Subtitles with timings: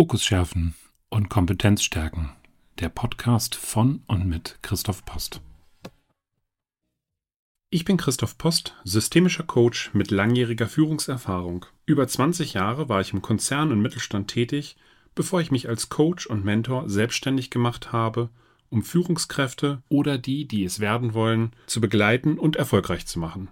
[0.00, 0.72] Fokus schärfen
[1.10, 2.30] und Kompetenz stärken.
[2.78, 5.42] Der Podcast von und mit Christoph Post.
[7.68, 11.66] Ich bin Christoph Post, systemischer Coach mit langjähriger Führungserfahrung.
[11.84, 14.78] Über 20 Jahre war ich im Konzern und Mittelstand tätig,
[15.14, 18.30] bevor ich mich als Coach und Mentor selbstständig gemacht habe,
[18.70, 23.48] um Führungskräfte oder die, die es werden wollen, zu begleiten und erfolgreich zu machen.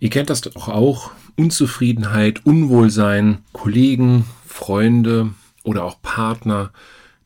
[0.00, 1.12] Ihr kennt das doch auch.
[1.36, 5.30] Unzufriedenheit, Unwohlsein, Kollegen, Freunde,
[5.64, 6.72] oder auch Partner,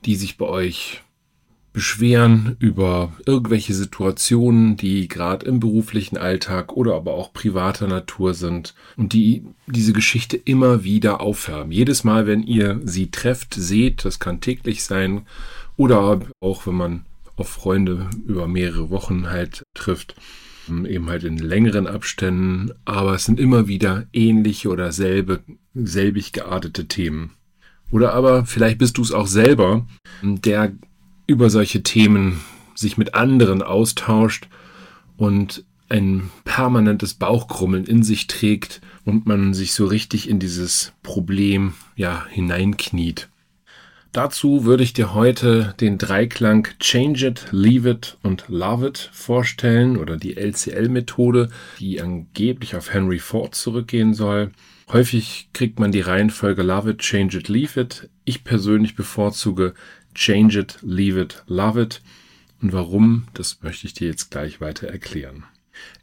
[0.07, 1.03] die sich bei euch
[1.73, 8.75] beschweren über irgendwelche Situationen, die gerade im beruflichen Alltag oder aber auch privater Natur sind
[8.97, 11.71] und die diese Geschichte immer wieder aufwärmen.
[11.71, 15.27] Jedes Mal, wenn ihr sie trefft, seht, das kann täglich sein
[15.77, 17.05] oder auch wenn man
[17.37, 20.17] auf Freunde über mehrere Wochen halt trifft,
[20.69, 25.45] eben halt in längeren Abständen, aber es sind immer wieder ähnliche oder selbe,
[25.75, 27.38] selbig geartete Themen.
[27.91, 29.87] Oder aber vielleicht bist du es auch selber,
[30.23, 30.73] der
[31.27, 32.41] über solche Themen
[32.75, 34.49] sich mit anderen austauscht
[35.17, 41.75] und ein permanentes Bauchkrummeln in sich trägt und man sich so richtig in dieses Problem
[41.97, 43.29] ja hineinkniet.
[44.13, 49.99] Dazu würde ich dir heute den Dreiklang Change It, Leave It und Love It vorstellen
[49.99, 54.51] oder die LCL-Methode, die angeblich auf Henry Ford zurückgehen soll.
[54.91, 58.09] Häufig kriegt man die Reihenfolge Love It, Change It, Leave It.
[58.25, 59.75] Ich persönlich bevorzuge
[60.15, 62.01] Change It, Leave It, Love It.
[62.63, 65.45] Und warum, das möchte ich dir jetzt gleich weiter erklären.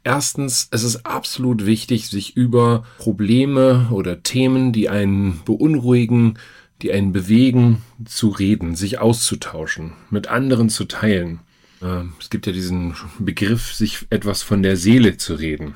[0.04, 6.38] Erstens, es ist absolut wichtig, sich über Probleme oder Themen, die einen beunruhigen,
[6.82, 11.40] die einen bewegen, zu reden, sich auszutauschen, mit anderen zu teilen.
[11.82, 15.74] Ähm, es gibt ja diesen Begriff, sich etwas von der Seele zu reden.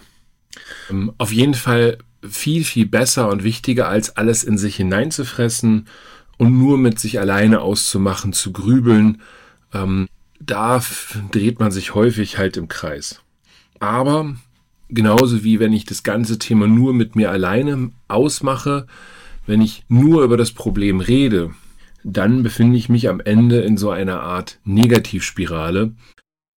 [0.90, 5.86] Ähm, auf jeden Fall viel, viel besser und wichtiger, als alles in sich hineinzufressen
[6.36, 9.22] und nur mit sich alleine auszumachen, zu grübeln.
[9.72, 10.82] Ähm, da
[11.30, 13.20] dreht man sich häufig halt im Kreis.
[13.78, 14.34] Aber
[14.88, 18.86] genauso wie wenn ich das ganze Thema nur mit mir alleine ausmache,
[19.50, 21.50] wenn ich nur über das Problem rede,
[22.04, 25.92] dann befinde ich mich am Ende in so einer Art Negativspirale,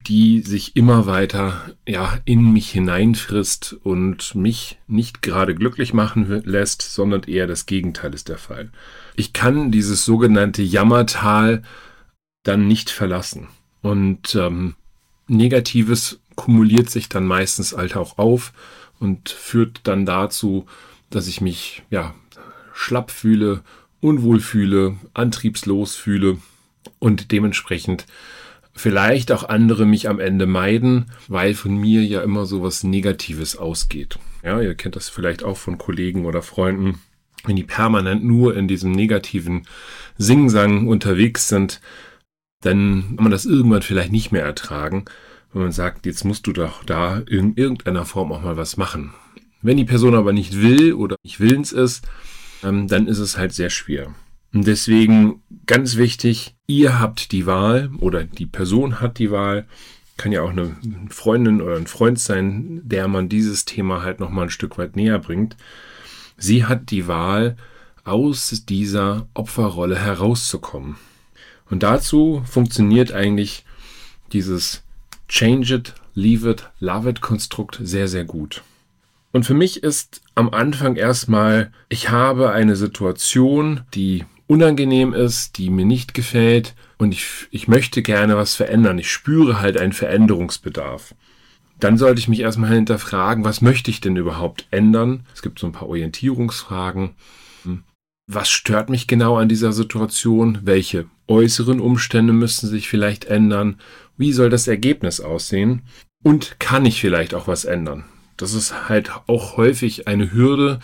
[0.06, 6.82] die sich immer weiter ja in mich hineinfrisst und mich nicht gerade glücklich machen lässt,
[6.82, 8.70] sondern eher das Gegenteil ist der Fall.
[9.16, 11.62] Ich kann dieses sogenannte Jammertal
[12.42, 13.48] dann nicht verlassen
[13.80, 14.74] und ähm,
[15.28, 18.52] Negatives kumuliert sich dann meistens halt auch auf
[19.00, 20.66] und führt dann dazu,
[21.08, 22.14] dass ich mich ja
[22.72, 23.62] schlapp fühle,
[24.00, 26.38] unwohl fühle, antriebslos fühle
[26.98, 28.06] und dementsprechend
[28.74, 33.56] vielleicht auch andere mich am Ende meiden, weil von mir ja immer so was Negatives
[33.56, 34.18] ausgeht.
[34.42, 36.98] Ja, ihr kennt das vielleicht auch von Kollegen oder Freunden,
[37.44, 39.66] wenn die permanent nur in diesem negativen
[40.16, 41.80] Singsang unterwegs sind,
[42.60, 45.04] dann kann man das irgendwann vielleicht nicht mehr ertragen,
[45.52, 49.12] wenn man sagt, jetzt musst du doch da in irgendeiner Form auch mal was machen.
[49.60, 52.06] Wenn die Person aber nicht will oder nicht willens ist,
[52.62, 54.14] ähm, dann ist es halt sehr schwer.
[54.52, 59.66] Und deswegen ganz wichtig, ihr habt die Wahl oder die Person hat die Wahl.
[60.18, 60.76] Kann ja auch eine
[61.08, 65.18] Freundin oder ein Freund sein, der man dieses Thema halt nochmal ein Stück weit näher
[65.18, 65.56] bringt.
[66.36, 67.56] Sie hat die Wahl,
[68.04, 70.96] aus dieser Opferrolle herauszukommen.
[71.70, 73.64] Und dazu funktioniert eigentlich
[74.32, 74.82] dieses
[75.28, 78.62] Change it, leave it, love it Konstrukt sehr, sehr gut.
[79.32, 85.70] Und für mich ist am Anfang erstmal, ich habe eine Situation, die unangenehm ist, die
[85.70, 88.98] mir nicht gefällt und ich, ich möchte gerne was verändern.
[88.98, 91.14] Ich spüre halt einen Veränderungsbedarf.
[91.80, 95.26] Dann sollte ich mich erstmal hinterfragen, was möchte ich denn überhaupt ändern?
[95.34, 97.16] Es gibt so ein paar Orientierungsfragen.
[98.30, 100.58] Was stört mich genau an dieser Situation?
[100.62, 103.80] Welche äußeren Umstände müssen sich vielleicht ändern?
[104.16, 105.82] Wie soll das Ergebnis aussehen?
[106.22, 108.04] Und kann ich vielleicht auch was ändern?
[108.42, 110.80] Das ist halt auch häufig eine Hürde,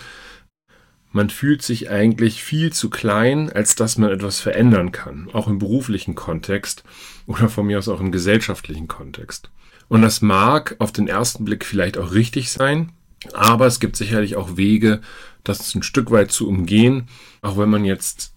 [1.10, 5.58] man fühlt sich eigentlich viel zu klein, als dass man etwas verändern kann, auch im
[5.58, 6.84] beruflichen Kontext
[7.26, 9.50] oder von mir aus auch im gesellschaftlichen Kontext.
[9.88, 12.92] Und das mag auf den ersten Blick vielleicht auch richtig sein,
[13.32, 15.00] aber es gibt sicherlich auch Wege,
[15.42, 17.08] das ein Stück weit zu umgehen,
[17.42, 18.34] auch wenn man jetzt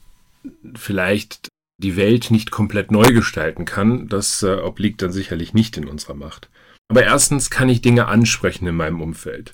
[0.74, 5.88] vielleicht die Welt nicht komplett neu gestalten kann, das äh, obliegt dann sicherlich nicht in
[5.88, 6.50] unserer Macht.
[6.92, 9.54] Aber erstens kann ich Dinge ansprechen in meinem Umfeld.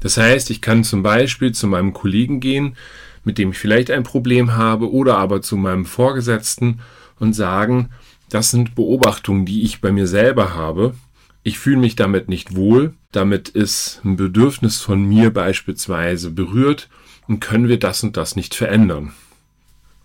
[0.00, 2.76] Das heißt, ich kann zum Beispiel zu meinem Kollegen gehen,
[3.24, 6.80] mit dem ich vielleicht ein Problem habe, oder aber zu meinem Vorgesetzten
[7.18, 7.90] und sagen,
[8.30, 10.94] das sind Beobachtungen, die ich bei mir selber habe.
[11.42, 12.94] Ich fühle mich damit nicht wohl.
[13.12, 16.88] Damit ist ein Bedürfnis von mir beispielsweise berührt
[17.26, 19.12] und können wir das und das nicht verändern.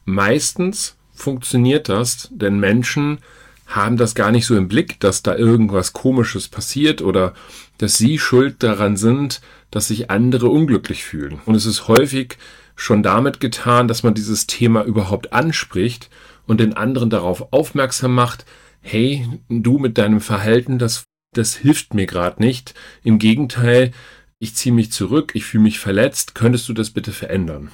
[0.04, 3.20] meistens funktioniert das, denn Menschen
[3.66, 7.34] haben das gar nicht so im Blick, dass da irgendwas Komisches passiert oder
[7.78, 11.42] dass sie schuld daran sind, dass sich andere unglücklich fühlen.
[11.46, 12.38] Und es ist häufig
[12.76, 16.10] schon damit getan, dass man dieses Thema überhaupt anspricht
[16.46, 18.46] und den anderen darauf aufmerksam macht,
[18.82, 22.74] hey, du mit deinem Verhalten, das, das hilft mir gerade nicht.
[23.04, 23.92] Im Gegenteil,
[24.40, 27.72] ich ziehe mich zurück, ich fühle mich verletzt, könntest du das bitte verändern?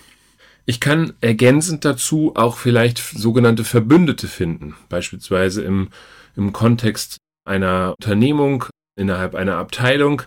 [0.65, 5.89] Ich kann ergänzend dazu auch vielleicht sogenannte Verbündete finden, beispielsweise im,
[6.35, 8.65] im Kontext einer Unternehmung,
[8.95, 10.21] innerhalb einer Abteilung.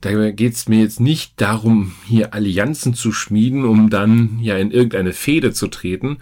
[0.00, 4.70] Da geht es mir jetzt nicht darum, hier Allianzen zu schmieden, um dann ja in
[4.70, 6.18] irgendeine Fehde zu treten.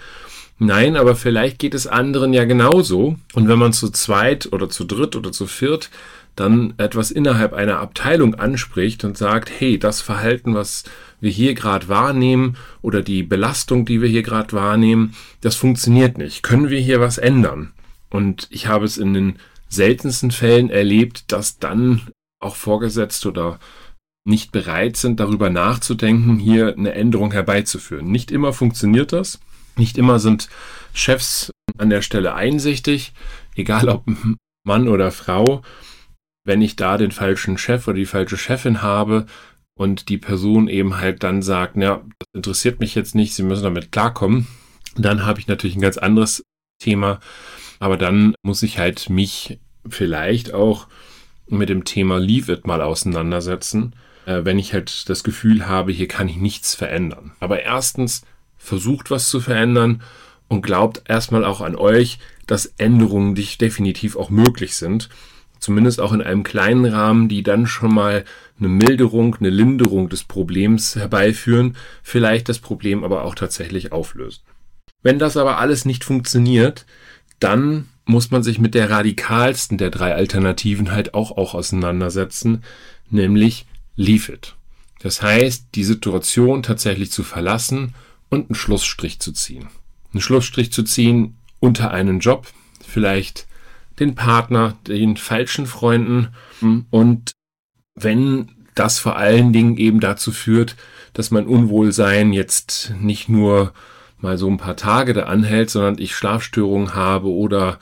[0.58, 3.16] Nein, aber vielleicht geht es anderen ja genauso.
[3.34, 5.90] Und wenn man zu zweit oder zu dritt oder zu viert
[6.38, 10.84] dann etwas innerhalb einer Abteilung anspricht und sagt, hey, das Verhalten, was
[11.20, 16.42] wir hier gerade wahrnehmen oder die Belastung, die wir hier gerade wahrnehmen, das funktioniert nicht.
[16.42, 17.72] Können wir hier was ändern?
[18.10, 19.38] Und ich habe es in den
[19.68, 22.02] seltensten Fällen erlebt, dass dann
[22.40, 23.58] auch Vorgesetzte oder
[24.24, 28.10] nicht bereit sind, darüber nachzudenken, hier eine Änderung herbeizuführen.
[28.10, 29.40] Nicht immer funktioniert das.
[29.76, 30.48] Nicht immer sind
[30.92, 33.12] Chefs an der Stelle einsichtig,
[33.56, 34.04] egal ob
[34.64, 35.62] Mann oder Frau
[36.48, 39.26] wenn ich da den falschen Chef oder die falsche Chefin habe
[39.78, 43.62] und die Person eben halt dann sagt, ja, das interessiert mich jetzt nicht, Sie müssen
[43.62, 44.48] damit klarkommen,
[44.96, 46.42] dann habe ich natürlich ein ganz anderes
[46.80, 47.20] Thema.
[47.78, 50.88] Aber dann muss ich halt mich vielleicht auch
[51.46, 53.94] mit dem Thema Leave It mal auseinandersetzen,
[54.26, 57.30] äh, wenn ich halt das Gefühl habe, hier kann ich nichts verändern.
[57.38, 58.22] Aber erstens,
[58.56, 60.02] versucht was zu verändern
[60.48, 65.08] und glaubt erstmal auch an euch, dass Änderungen definitiv auch möglich sind
[65.60, 68.24] zumindest auch in einem kleinen Rahmen, die dann schon mal
[68.58, 74.42] eine Milderung, eine Linderung des Problems herbeiführen, vielleicht das Problem aber auch tatsächlich auflösen.
[75.02, 76.86] Wenn das aber alles nicht funktioniert,
[77.40, 82.64] dann muss man sich mit der radikalsten der drei Alternativen halt auch, auch auseinandersetzen,
[83.10, 83.66] nämlich
[83.96, 84.54] Leave it.
[85.00, 87.94] Das heißt, die Situation tatsächlich zu verlassen
[88.28, 89.68] und einen Schlussstrich zu ziehen.
[90.12, 92.46] Einen Schlussstrich zu ziehen unter einen Job,
[92.86, 93.47] vielleicht
[94.00, 96.28] den Partner, den falschen Freunden
[96.90, 97.32] und
[97.94, 100.76] wenn das vor allen Dingen eben dazu führt,
[101.12, 103.72] dass mein Unwohlsein jetzt nicht nur
[104.18, 107.78] mal so ein paar Tage da anhält, sondern ich Schlafstörungen habe oder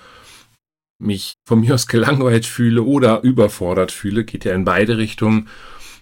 [0.99, 5.49] mich von mir aus gelangweilt fühle oder überfordert fühle, geht ja in beide Richtungen,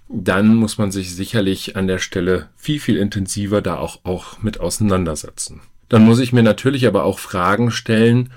[0.08, 4.60] dann muss man sich sicherlich an der Stelle viel, viel intensiver da auch, auch mit
[4.60, 5.60] auseinandersetzen.
[5.88, 8.30] Dann muss ich mir natürlich aber auch Fragen stellen,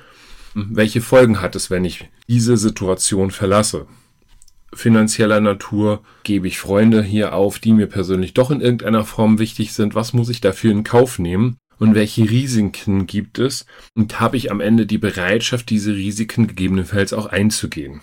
[0.53, 3.87] welche Folgen hat es, wenn ich diese Situation verlasse?
[4.73, 9.73] Finanzieller Natur gebe ich Freunde hier auf, die mir persönlich doch in irgendeiner Form wichtig
[9.73, 9.95] sind.
[9.95, 11.57] Was muss ich dafür in Kauf nehmen?
[11.79, 13.65] Und welche Risiken gibt es?
[13.95, 18.01] Und habe ich am Ende die Bereitschaft, diese Risiken gegebenenfalls auch einzugehen?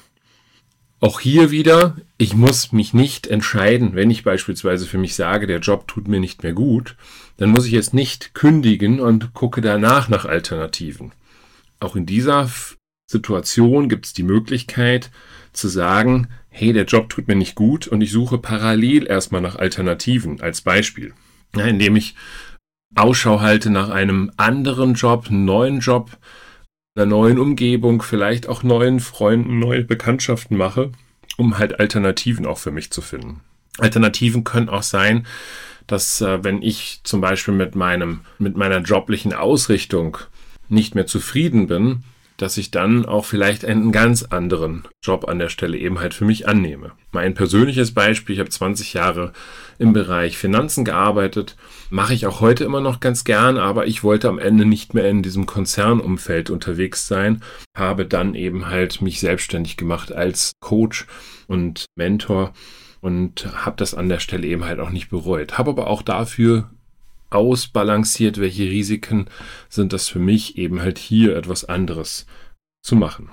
[1.00, 5.58] Auch hier wieder, ich muss mich nicht entscheiden, wenn ich beispielsweise für mich sage, der
[5.58, 6.96] Job tut mir nicht mehr gut,
[7.36, 11.12] dann muss ich jetzt nicht kündigen und gucke danach nach Alternativen.
[11.84, 12.50] Auch in dieser
[13.06, 15.10] Situation gibt es die Möglichkeit
[15.52, 19.56] zu sagen, hey, der Job tut mir nicht gut und ich suche parallel erstmal nach
[19.56, 21.12] Alternativen als Beispiel.
[21.54, 22.14] Ja, indem ich
[22.96, 26.16] Ausschau halte nach einem anderen Job, neuen Job,
[26.96, 30.90] einer neuen Umgebung, vielleicht auch neuen Freunden, neue Bekanntschaften mache,
[31.36, 33.40] um halt Alternativen auch für mich zu finden.
[33.78, 35.26] Alternativen können auch sein,
[35.86, 40.18] dass äh, wenn ich zum Beispiel mit meinem, mit meiner joblichen Ausrichtung
[40.68, 42.04] nicht mehr zufrieden bin,
[42.36, 46.24] dass ich dann auch vielleicht einen ganz anderen Job an der Stelle eben halt für
[46.24, 46.92] mich annehme.
[47.12, 49.32] Mein persönliches Beispiel, ich habe 20 Jahre
[49.78, 51.56] im Bereich Finanzen gearbeitet,
[51.90, 55.08] mache ich auch heute immer noch ganz gern, aber ich wollte am Ende nicht mehr
[55.08, 57.40] in diesem Konzernumfeld unterwegs sein,
[57.76, 61.06] habe dann eben halt mich selbstständig gemacht als Coach
[61.46, 62.52] und Mentor
[63.00, 65.58] und habe das an der Stelle eben halt auch nicht bereut.
[65.58, 66.70] Habe aber auch dafür
[67.30, 69.26] ausbalanciert, welche Risiken
[69.68, 72.26] sind das für mich eben halt hier etwas anderes
[72.82, 73.30] zu machen.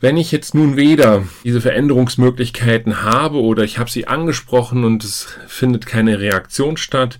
[0.00, 5.28] Wenn ich jetzt nun weder diese Veränderungsmöglichkeiten habe oder ich habe sie angesprochen und es
[5.46, 7.18] findet keine Reaktion statt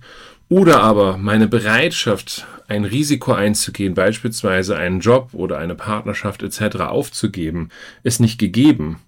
[0.49, 6.77] oder aber meine Bereitschaft, ein Risiko einzugehen, beispielsweise einen Job oder eine Partnerschaft etc.
[6.81, 7.69] aufzugeben,
[8.03, 8.99] ist nicht gegeben.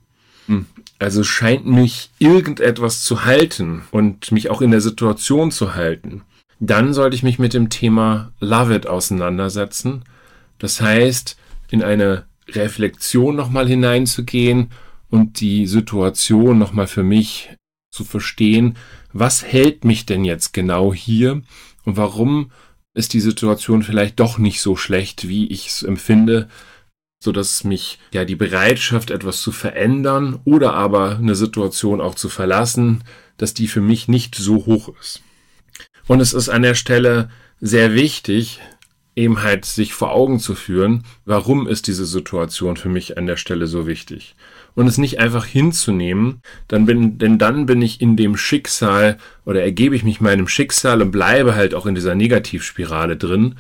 [0.48, 0.66] Hm,
[0.98, 6.24] also scheint mich irgendetwas zu halten und mich auch in der Situation zu halten
[6.60, 10.04] dann sollte ich mich mit dem Thema Love It auseinandersetzen.
[10.58, 11.38] Das heißt,
[11.70, 14.72] in eine Reflexion nochmal hineinzugehen
[15.10, 17.56] und die Situation nochmal für mich
[17.92, 18.76] zu verstehen,
[19.14, 21.42] was hält mich denn jetzt genau hier
[21.86, 22.52] und warum
[22.94, 26.50] ist die Situation vielleicht doch nicht so schlecht, wie ich es empfinde,
[27.24, 32.30] so dass mich ja die Bereitschaft, etwas zu verändern oder aber eine Situation auch zu
[32.30, 33.04] verlassen,
[33.38, 35.22] dass die für mich nicht so hoch ist.
[36.08, 38.60] Und es ist an der Stelle sehr wichtig,
[39.16, 43.36] eben halt sich vor Augen zu führen, warum ist diese Situation für mich an der
[43.36, 44.36] Stelle so wichtig.
[44.76, 49.64] Und es nicht einfach hinzunehmen, dann bin, denn dann bin ich in dem Schicksal oder
[49.64, 53.56] ergebe ich mich meinem Schicksal und bleibe halt auch in dieser Negativspirale drin,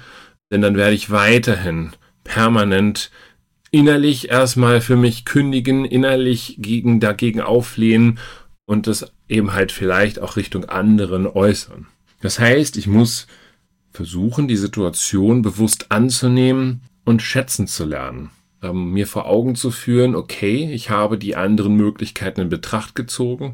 [0.51, 1.91] denn dann werde ich weiterhin
[2.23, 3.09] permanent
[3.71, 8.19] innerlich erstmal für mich kündigen, innerlich gegen, dagegen auflehnen
[8.67, 11.87] und das eben halt vielleicht auch Richtung anderen äußern.
[12.21, 13.27] Das heißt, ich muss
[13.91, 18.29] versuchen, die Situation bewusst anzunehmen und schätzen zu lernen.
[18.61, 23.53] Ähm, mir vor Augen zu führen, okay, ich habe die anderen Möglichkeiten in Betracht gezogen,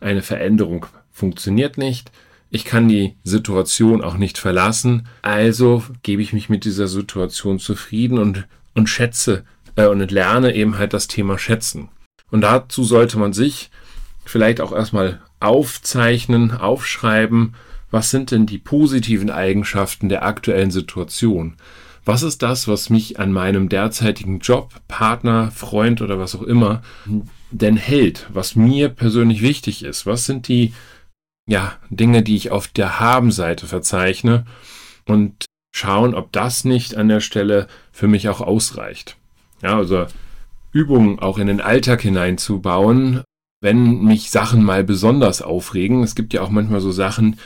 [0.00, 2.10] eine Veränderung funktioniert nicht,
[2.50, 8.18] ich kann die Situation auch nicht verlassen, also gebe ich mich mit dieser Situation zufrieden
[8.18, 9.44] und, und schätze
[9.76, 11.88] äh, und lerne eben halt das Thema Schätzen.
[12.30, 13.70] Und dazu sollte man sich
[14.24, 17.54] vielleicht auch erstmal aufzeichnen, aufschreiben,
[17.92, 21.54] was sind denn die positiven Eigenschaften der aktuellen Situation?
[22.04, 26.82] Was ist das, was mich an meinem derzeitigen Job, Partner, Freund oder was auch immer
[27.52, 28.26] denn hält?
[28.32, 30.06] Was mir persönlich wichtig ist?
[30.06, 30.72] Was sind die
[31.46, 34.46] ja, Dinge, die ich auf der Haben-Seite verzeichne?
[35.06, 39.16] Und schauen, ob das nicht an der Stelle für mich auch ausreicht.
[39.62, 40.06] Ja, also
[40.72, 43.22] Übungen auch in den Alltag hineinzubauen,
[43.60, 46.02] wenn mich Sachen mal besonders aufregen.
[46.02, 47.38] Es gibt ja auch manchmal so Sachen,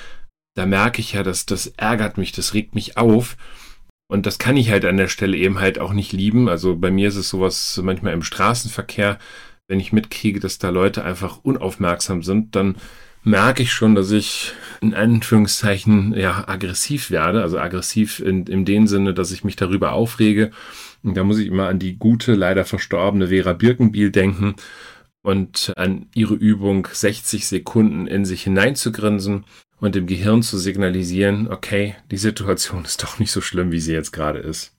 [0.57, 3.37] da merke ich ja, dass das ärgert mich, das regt mich auf.
[4.09, 6.49] Und das kann ich halt an der Stelle eben halt auch nicht lieben.
[6.49, 9.19] Also bei mir ist es sowas manchmal im Straßenverkehr,
[9.69, 12.77] wenn ich mitkriege, dass da Leute einfach unaufmerksam sind, dann
[13.23, 17.43] merke ich schon, dass ich in Anführungszeichen ja aggressiv werde.
[17.43, 20.53] Also aggressiv in, in dem Sinne, dass ich mich darüber aufrege.
[21.03, 24.55] Und da muss ich immer an die gute, leider verstorbene Vera Birkenbiel denken
[25.23, 29.45] und an ihre Übung 60 Sekunden in sich hineinzugrinsen
[29.81, 33.93] und dem Gehirn zu signalisieren, okay, die Situation ist doch nicht so schlimm, wie sie
[33.93, 34.73] jetzt gerade ist.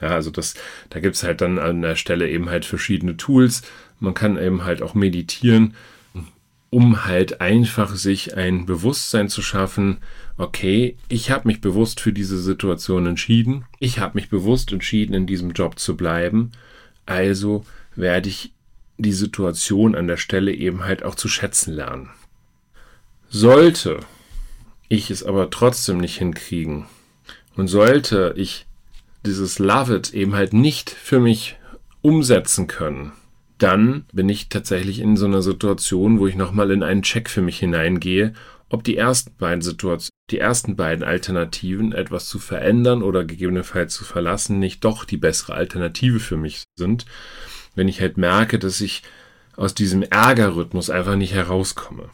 [0.00, 0.54] Ja, also das,
[0.90, 3.62] da gibt's halt dann an der Stelle eben halt verschiedene Tools.
[4.00, 5.74] Man kann eben halt auch meditieren,
[6.70, 9.98] um halt einfach sich ein Bewusstsein zu schaffen,
[10.36, 15.26] okay, ich habe mich bewusst für diese Situation entschieden, ich habe mich bewusst entschieden, in
[15.26, 16.50] diesem Job zu bleiben,
[17.06, 18.52] also werde ich
[18.98, 22.10] die Situation an der Stelle eben halt auch zu schätzen lernen.
[23.28, 24.00] Sollte
[24.88, 26.86] ich es aber trotzdem nicht hinkriegen
[27.56, 28.66] und sollte ich
[29.24, 31.56] dieses Love It eben halt nicht für mich
[32.02, 33.12] umsetzen können,
[33.58, 37.40] dann bin ich tatsächlich in so einer Situation, wo ich nochmal in einen Check für
[37.40, 38.34] mich hineingehe,
[38.68, 44.04] ob die ersten beiden Situationen, die ersten beiden Alternativen, etwas zu verändern oder gegebenenfalls zu
[44.04, 47.06] verlassen, nicht doch die bessere Alternative für mich sind,
[47.74, 49.02] wenn ich halt merke, dass ich
[49.56, 52.10] aus diesem Ärgerrhythmus einfach nicht herauskomme.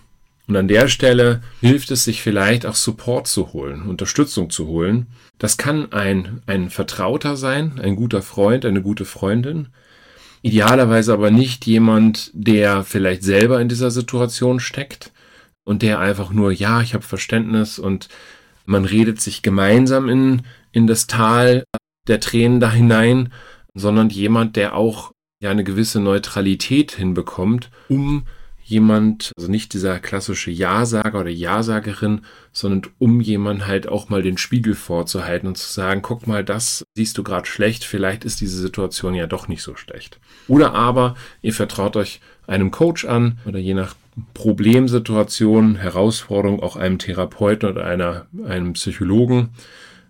[0.51, 5.07] Und an der Stelle hilft es sich vielleicht auch Support zu holen, Unterstützung zu holen.
[5.39, 9.69] Das kann ein, ein Vertrauter sein, ein guter Freund, eine gute Freundin.
[10.43, 15.13] Idealerweise aber nicht jemand, der vielleicht selber in dieser Situation steckt
[15.63, 18.09] und der einfach nur, ja, ich habe Verständnis und
[18.67, 20.43] man redet sich gemeinsam in,
[20.73, 21.63] in das Tal
[22.09, 23.33] der Tränen da hinein,
[23.75, 28.25] sondern jemand, der auch ja eine gewisse Neutralität hinbekommt, um
[28.71, 32.23] jemand, also nicht dieser klassische Ja-Sager oder Ja-Sagerin,
[32.53, 36.85] sondern um jemand halt auch mal den Spiegel vorzuhalten und zu sagen, guck mal, das
[36.97, 40.21] siehst du gerade schlecht, vielleicht ist diese Situation ja doch nicht so schlecht.
[40.49, 43.95] Oder aber ihr vertraut euch einem Coach an oder je nach
[44.35, 49.51] Problemsituation, Herausforderung auch einem Therapeuten oder einer, einem Psychologen.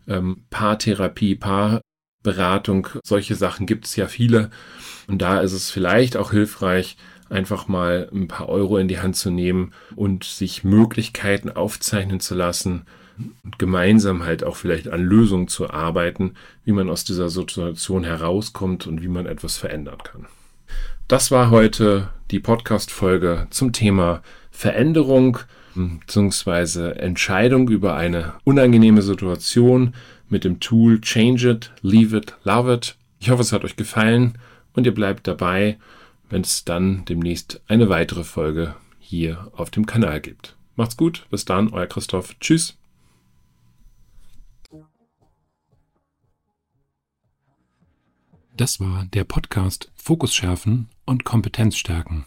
[0.08, 4.50] Ähm, Paartherapie, Paarberatung, solche Sachen gibt es ja viele.
[5.06, 6.96] Und da ist es vielleicht auch hilfreich,
[7.30, 12.34] einfach mal ein paar Euro in die Hand zu nehmen und sich Möglichkeiten aufzeichnen zu
[12.34, 12.82] lassen
[13.44, 16.34] und gemeinsam halt auch vielleicht an Lösungen zu arbeiten,
[16.64, 20.26] wie man aus dieser Situation herauskommt und wie man etwas verändern kann.
[21.08, 25.38] Das war heute die Podcast-Folge zum Thema Veränderung
[25.74, 26.92] bzw.
[26.92, 29.94] Entscheidung über eine unangenehme Situation
[30.28, 32.96] mit dem Tool Change It, Leave It, Love It.
[33.18, 34.38] Ich hoffe, es hat euch gefallen
[34.74, 35.78] und ihr bleibt dabei
[36.30, 40.56] wenn es dann demnächst eine weitere Folge hier auf dem Kanal gibt.
[40.76, 42.36] Macht's gut, bis dann, euer Christoph.
[42.40, 42.78] Tschüss.
[48.56, 52.26] Das war der Podcast Fokus schärfen und Kompetenz stärken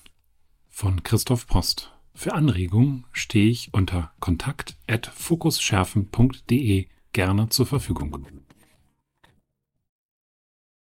[0.68, 1.92] von Christoph Post.
[2.16, 8.26] Für Anregungen stehe ich unter kontakt@fokusschärfen.de gerne zur Verfügung.